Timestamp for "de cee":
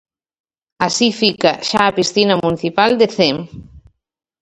3.01-3.39